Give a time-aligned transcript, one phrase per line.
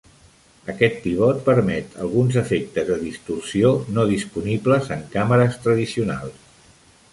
[0.71, 6.53] Aquest pivot permet alguns efectes de distorsió no disponibles en càmeres tradicionals.